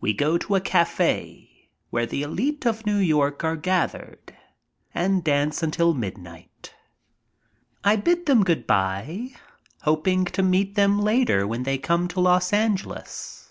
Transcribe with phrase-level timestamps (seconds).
[0.00, 4.34] We go to a cafe, where the elite of New York are gathered,
[4.94, 6.72] and dance until midnight.
[7.84, 9.32] I bid them good by,
[9.82, 13.50] hoping to meet them later when they come to Los Angeles.